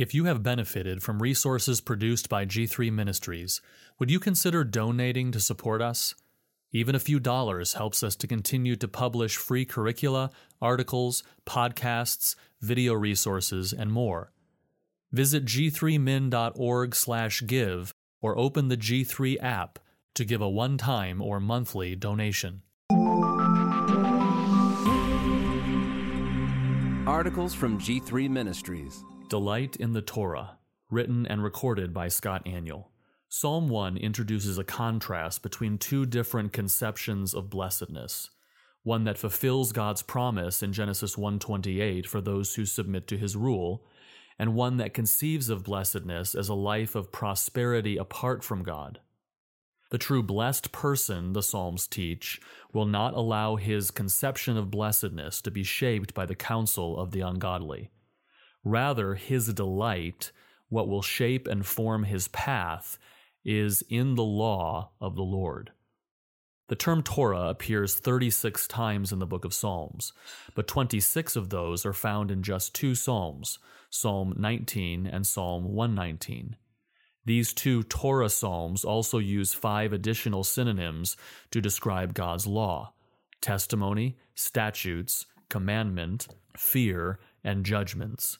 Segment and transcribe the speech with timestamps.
[0.00, 3.60] If you have benefited from resources produced by G3 Ministries,
[3.98, 6.14] would you consider donating to support us?
[6.72, 10.30] Even a few dollars helps us to continue to publish free curricula,
[10.62, 14.32] articles, podcasts, video resources, and more.
[15.12, 19.78] Visit g3min.org/give or open the G3 app
[20.14, 22.62] to give a one-time or monthly donation.
[27.06, 29.04] Articles from G3 Ministries.
[29.30, 30.58] Delight in the Torah,
[30.90, 32.86] written and recorded by Scott Aniol.
[33.28, 38.30] Psalm 1 introduces a contrast between two different conceptions of blessedness.
[38.82, 43.86] One that fulfills God's promise in Genesis 1:28 for those who submit to his rule,
[44.36, 48.98] and one that conceives of blessedness as a life of prosperity apart from God.
[49.90, 52.40] The true blessed person, the Psalms teach,
[52.72, 57.20] will not allow his conception of blessedness to be shaped by the counsel of the
[57.20, 57.92] ungodly.
[58.64, 60.32] Rather, his delight,
[60.68, 62.98] what will shape and form his path,
[63.44, 65.72] is in the law of the Lord.
[66.68, 70.12] The term Torah appears 36 times in the book of Psalms,
[70.54, 73.58] but 26 of those are found in just two Psalms,
[73.90, 76.56] Psalm 19 and Psalm 119.
[77.24, 81.16] These two Torah Psalms also use five additional synonyms
[81.50, 82.92] to describe God's law
[83.40, 88.38] testimony, statutes, commandment, fear, and judgments.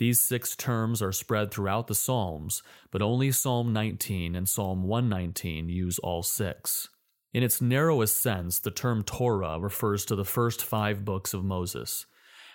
[0.00, 5.68] These six terms are spread throughout the Psalms, but only Psalm 19 and Psalm 119
[5.68, 6.88] use all six.
[7.34, 12.06] In its narrowest sense, the term Torah refers to the first five books of Moses,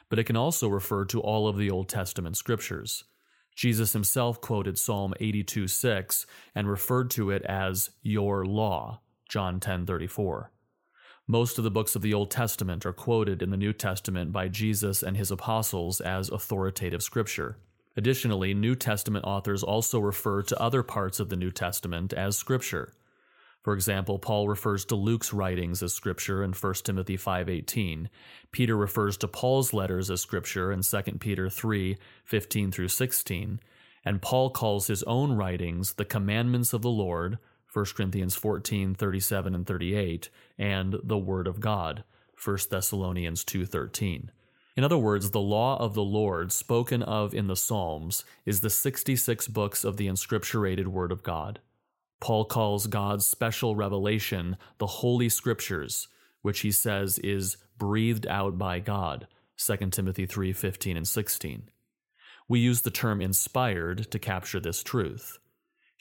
[0.10, 3.04] but it can also refer to all of the Old Testament scriptures.
[3.56, 10.50] Jesus himself quoted Psalm 82 6 and referred to it as your law, John 10:34.
[11.28, 14.48] Most of the books of the Old Testament are quoted in the New Testament by
[14.48, 17.58] Jesus and his apostles as authoritative scripture.
[17.98, 22.94] Additionally, New Testament authors also refer to other parts of the New Testament as scripture.
[23.64, 28.12] For example, Paul refers to Luke's writings as scripture in 1 Timothy 5:18.
[28.52, 33.60] Peter refers to Paul's letters as scripture in 2 Peter 3:15 through 16,
[34.04, 37.40] and Paul calls his own writings the commandments of the Lord
[37.76, 42.06] 1 Corinthians 14, 37 and 38, and the Word of God,
[42.42, 44.30] 1 Thessalonians 2.13.
[44.78, 48.70] In other words, the law of the Lord spoken of in the Psalms is the
[48.70, 51.60] 66 books of the inscripturated Word of God.
[52.22, 56.08] Paul calls God's special revelation the Holy Scriptures,
[56.44, 59.28] which he says is breathed out by God,
[59.58, 61.70] 2 Timothy 3:15 and 16.
[62.48, 65.40] We use the term inspired to capture this truth.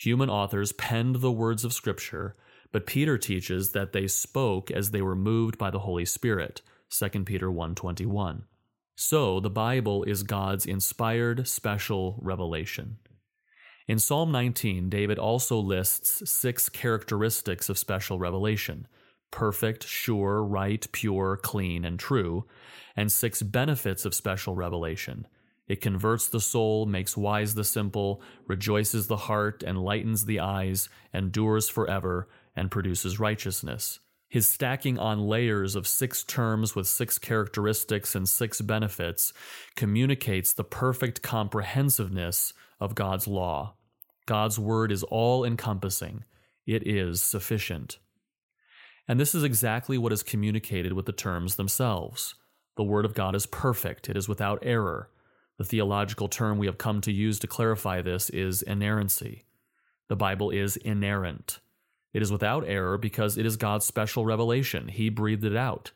[0.04, 2.36] Human authors penned the words of Scripture,
[2.72, 6.60] but Peter teaches that they spoke as they were moved by the Holy Spirit,
[6.90, 8.44] 2 Peter 1:21.
[8.96, 12.98] So, the Bible is God's inspired special revelation.
[13.88, 18.86] In Psalm 19, David also lists six characteristics of special revelation
[19.30, 22.44] perfect, sure, right, pure, clean, and true,
[22.94, 25.26] and six benefits of special revelation
[25.66, 31.68] it converts the soul, makes wise the simple, rejoices the heart, enlightens the eyes, endures
[31.68, 34.00] forever, and produces righteousness.
[34.28, 39.32] His stacking on layers of six terms with six characteristics and six benefits
[39.76, 43.74] communicates the perfect comprehensiveness of God's law.
[44.26, 46.24] God's word is all encompassing,
[46.66, 47.98] it is sufficient.
[49.06, 52.34] And this is exactly what is communicated with the terms themselves.
[52.76, 55.10] The word of God is perfect, it is without error.
[55.58, 59.44] The theological term we have come to use to clarify this is inerrancy.
[60.08, 61.60] The Bible is inerrant.
[62.12, 64.88] It is without error because it is God's special revelation.
[64.88, 65.92] He breathed it out.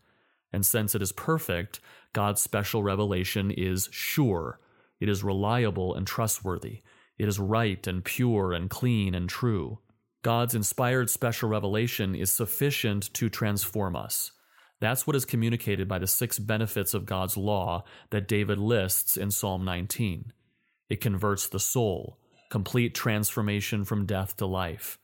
[0.52, 1.80] And since it is perfect,
[2.12, 4.58] God's special revelation is sure.
[5.00, 6.82] It is reliable and trustworthy.
[7.18, 9.78] It is right and pure and clean and true.
[10.22, 14.32] God's inspired special revelation is sufficient to transform us.
[14.80, 19.30] That's what is communicated by the six benefits of God's law that David lists in
[19.30, 20.32] Psalm 19.
[20.88, 22.18] It converts the soul,
[22.50, 24.98] complete transformation from death to life.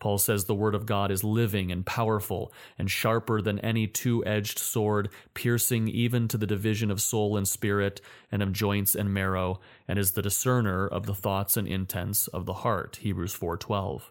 [0.00, 4.24] Paul says the Word of God is living and powerful and sharper than any two
[4.24, 8.00] edged sword, piercing even to the division of soul and spirit
[8.32, 12.46] and of joints and marrow, and is the discerner of the thoughts and intents of
[12.46, 12.96] the heart.
[13.02, 14.10] Hebrews 4:12.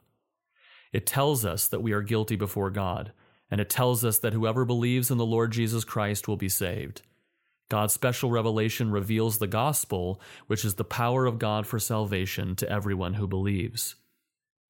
[0.93, 3.11] It tells us that we are guilty before God,
[3.51, 7.01] and it tells us that whoever believes in the Lord Jesus Christ will be saved.
[7.69, 12.69] God's special revelation reveals the gospel, which is the power of God for salvation to
[12.69, 13.95] everyone who believes.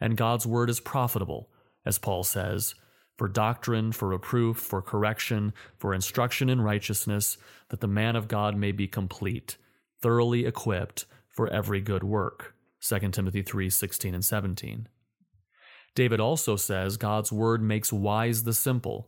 [0.01, 1.49] And God's word is profitable,
[1.85, 2.75] as Paul says,
[3.17, 7.37] for doctrine, for reproof, for correction, for instruction in righteousness,
[7.69, 9.57] that the man of God may be complete,
[10.01, 12.55] thoroughly equipped for every good work.
[12.81, 14.87] 2 Timothy 3 16 and 17.
[15.95, 19.07] David also says God's word makes wise the simple.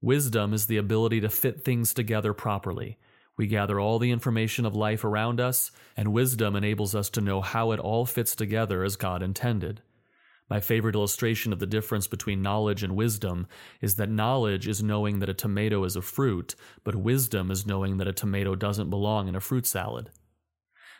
[0.00, 2.98] Wisdom is the ability to fit things together properly.
[3.36, 7.40] We gather all the information of life around us, and wisdom enables us to know
[7.40, 9.82] how it all fits together as God intended.
[10.48, 13.46] My favorite illustration of the difference between knowledge and wisdom
[13.80, 16.54] is that knowledge is knowing that a tomato is a fruit,
[16.84, 20.10] but wisdom is knowing that a tomato doesn't belong in a fruit salad.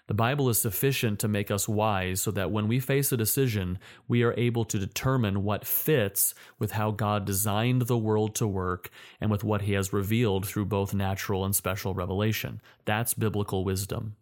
[0.06, 3.78] The Bible is sufficient to make us wise so that when we face a decision,
[4.06, 8.90] we are able to determine what fits with how God designed the world to work
[9.18, 12.60] and with what He has revealed through both natural and special revelation.
[12.84, 14.16] That's biblical wisdom.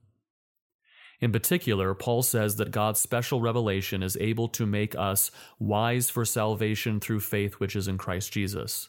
[1.20, 6.24] In particular, Paul says that God's special revelation is able to make us wise for
[6.24, 8.88] salvation through faith which is in Christ Jesus.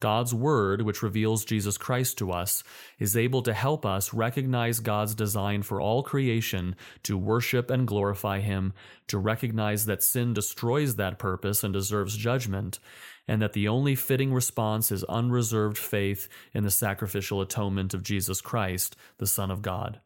[0.00, 2.64] God's Word, which reveals Jesus Christ to us,
[2.98, 8.40] is able to help us recognize God's design for all creation to worship and glorify
[8.40, 8.72] Him,
[9.08, 12.80] to recognize that sin destroys that purpose and deserves judgment,
[13.28, 18.40] and that the only fitting response is unreserved faith in the sacrificial atonement of Jesus
[18.40, 20.00] Christ, the Son of God.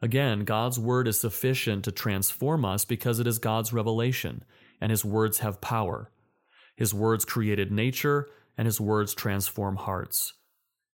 [0.00, 4.42] Again, God's Word is sufficient to transform us because it is God's revelation,
[4.80, 6.10] and His words have power.
[6.76, 10.34] His words created nature, and his words transform hearts.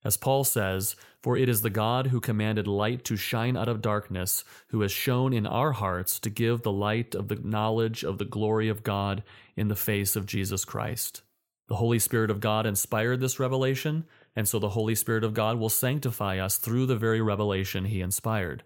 [0.02, 3.82] As Paul says, For it is the God who commanded light to shine out of
[3.82, 8.18] darkness, who has shown in our hearts to give the light of the knowledge of
[8.18, 9.22] the glory of God
[9.56, 11.22] in the face of Jesus Christ.
[11.68, 15.58] The Holy Spirit of God inspired this revelation, and so the Holy Spirit of God
[15.58, 18.64] will sanctify us through the very revelation he inspired.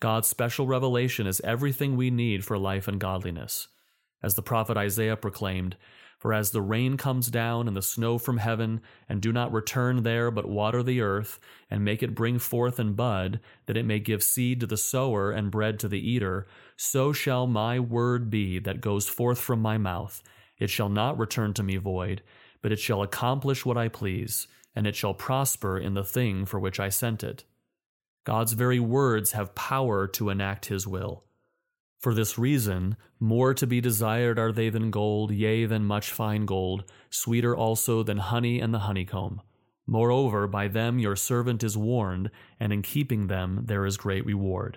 [0.00, 3.68] God's special revelation is everything we need for life and godliness.
[4.22, 5.76] As the prophet Isaiah proclaimed,
[6.24, 8.80] for as the rain comes down and the snow from heaven,
[9.10, 11.38] and do not return there, but water the earth,
[11.70, 15.30] and make it bring forth and bud, that it may give seed to the sower
[15.30, 16.46] and bread to the eater,
[16.78, 20.22] so shall my word be that goes forth from my mouth.
[20.58, 22.22] It shall not return to me void,
[22.62, 26.58] but it shall accomplish what I please, and it shall prosper in the thing for
[26.58, 27.44] which I sent it.
[28.24, 31.24] God's very words have power to enact his will.
[32.04, 36.44] For this reason, more to be desired are they than gold, yea, than much fine
[36.44, 39.40] gold, sweeter also than honey and the honeycomb.
[39.86, 42.30] Moreover, by them your servant is warned,
[42.60, 44.76] and in keeping them there is great reward.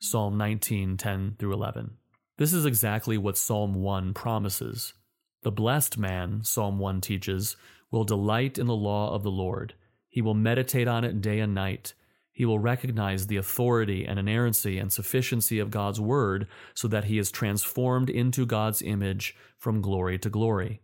[0.00, 1.98] Psalm 19, 10 through 11.
[2.38, 4.94] This is exactly what Psalm 1 promises.
[5.42, 7.54] The blessed man, Psalm 1 teaches,
[7.90, 9.74] will delight in the law of the Lord.
[10.08, 11.92] He will meditate on it day and night.
[12.32, 17.18] He will recognize the authority and inerrancy and sufficiency of God's word so that he
[17.18, 20.80] is transformed into God's image from glory to glory.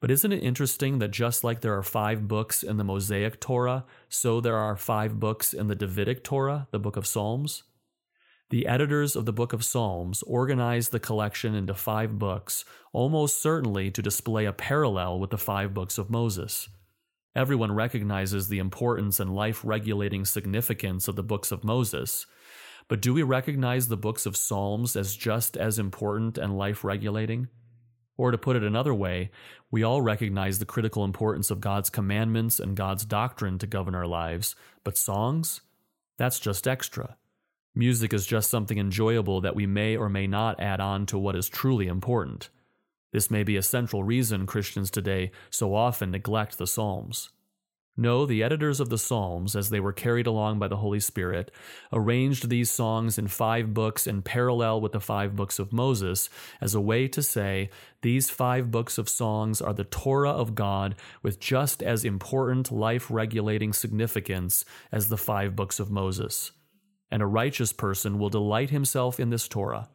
[0.00, 3.84] But isn't it interesting that just like there are five books in the Mosaic Torah,
[4.08, 7.64] so there are five books in the Davidic Torah, the book of Psalms?
[8.50, 13.90] The editors of the book of Psalms organized the collection into five books, almost certainly
[13.92, 16.68] to display a parallel with the five books of Moses.
[17.36, 22.26] Everyone recognizes the importance and life regulating significance of the books of Moses.
[22.88, 27.46] But do we recognize the books of Psalms as just as important and life regulating?
[28.16, 29.30] Or to put it another way,
[29.70, 34.08] we all recognize the critical importance of God's commandments and God's doctrine to govern our
[34.08, 35.60] lives, but songs?
[36.18, 37.16] That's just extra.
[37.76, 41.36] Music is just something enjoyable that we may or may not add on to what
[41.36, 42.50] is truly important.
[43.12, 47.30] This may be a central reason Christians today so often neglect the Psalms.
[47.96, 51.50] No, the editors of the Psalms, as they were carried along by the Holy Spirit,
[51.92, 56.74] arranged these songs in five books in parallel with the five books of Moses as
[56.74, 57.68] a way to say
[58.00, 63.10] these five books of songs are the Torah of God with just as important life
[63.10, 66.52] regulating significance as the five books of Moses.
[67.10, 69.88] And a righteous person will delight himself in this Torah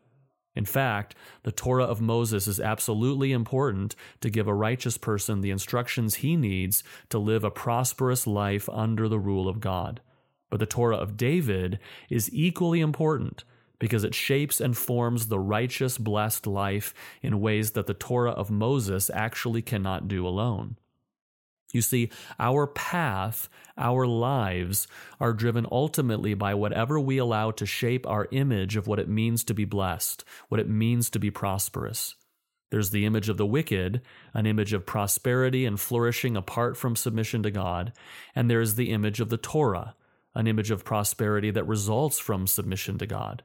[0.55, 5.51] in fact, the Torah of Moses is absolutely important to give a righteous person the
[5.51, 9.99] instructions he needs to live a prosperous life under the rule of God.
[10.49, 13.43] But the Torah of David is equally important
[13.79, 18.49] because it shapes and forms the righteous, blessed life in ways that the Torah of
[18.49, 20.77] Moses actually cannot do alone.
[21.75, 24.87] You see, our path, our lives,
[25.19, 29.43] are driven ultimately by whatever we allow to shape our image of what it means
[29.43, 32.15] to be blessed, what it means to be prosperous.
[32.71, 34.01] There's the image of the wicked,
[34.33, 37.91] an image of prosperity and flourishing apart from submission to God,
[38.33, 39.95] and there is the image of the Torah,
[40.33, 43.43] an image of prosperity that results from submission to God.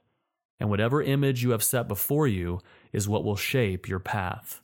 [0.60, 2.60] And whatever image you have set before you
[2.92, 4.60] is what will shape your path.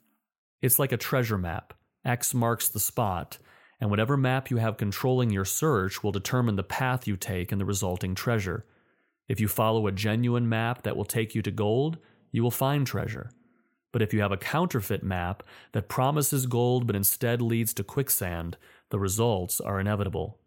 [0.62, 1.75] It's like a treasure map.
[2.04, 3.38] X marks the spot,
[3.80, 7.61] and whatever map you have controlling your search will determine the path you take and
[7.61, 8.64] the resulting treasure.
[9.28, 11.99] If you follow a genuine map that will take you to gold,
[12.30, 13.30] you will find treasure.
[13.92, 15.42] But if you have a counterfeit map
[15.73, 18.56] that promises gold but instead leads to quicksand,
[18.90, 20.38] the results are inevitable.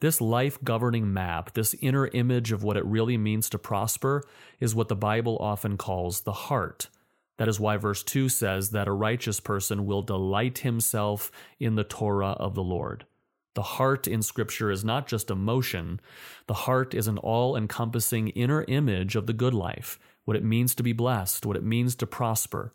[0.00, 4.22] This life governing map, this inner image of what it really means to prosper,
[4.60, 6.88] is what the Bible often calls the heart.
[7.36, 11.84] That is why verse 2 says that a righteous person will delight himself in the
[11.84, 13.06] Torah of the Lord.
[13.54, 16.00] The heart in Scripture is not just emotion,
[16.46, 20.74] the heart is an all encompassing inner image of the good life, what it means
[20.74, 22.74] to be blessed, what it means to prosper.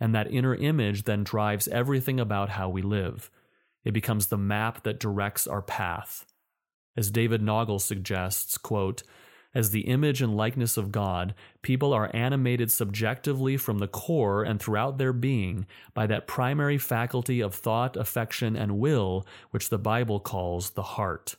[0.00, 3.30] And that inner image then drives everything about how we live.
[3.84, 6.24] It becomes the map that directs our path.
[6.96, 9.02] As David Naugle suggests, quote,
[9.54, 14.60] as the image and likeness of God, people are animated subjectively from the core and
[14.60, 20.18] throughout their being by that primary faculty of thought, affection, and will, which the Bible
[20.18, 21.36] calls the heart.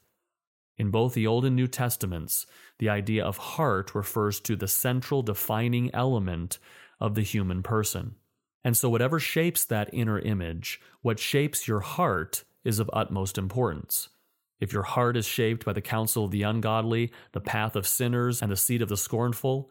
[0.77, 2.45] In both the Old and New Testaments,
[2.79, 6.60] the idea of heart refers to the central defining element
[7.00, 8.15] of the human person.
[8.63, 14.10] And so, whatever shapes that inner image, what shapes your heart, is of utmost importance.
[14.59, 18.41] If your heart is shaped by the counsel of the ungodly, the path of sinners,
[18.41, 19.69] and the seat of the scornful,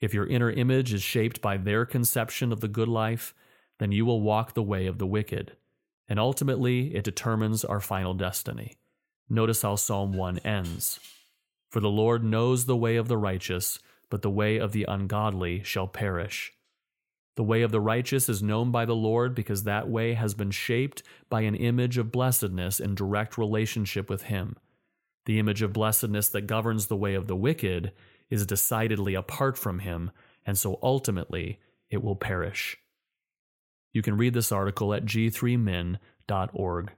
[0.00, 3.34] if your inner image is shaped by their conception of the good life,
[3.78, 5.56] then you will walk the way of the wicked.
[6.08, 8.76] And ultimately, it determines our final destiny.
[9.28, 11.00] Notice how Psalm 1 ends
[11.70, 13.78] For the Lord knows the way of the righteous,
[14.10, 16.52] but the way of the ungodly shall perish.
[17.36, 20.52] The way of the righteous is known by the Lord because that way has been
[20.52, 24.56] shaped by an image of blessedness in direct relationship with Him.
[25.26, 27.92] The image of blessedness that governs the way of the wicked
[28.30, 30.10] is decidedly apart from Him,
[30.46, 31.58] and so ultimately
[31.90, 32.76] it will perish.
[33.92, 36.92] You can read this article at g3min.org.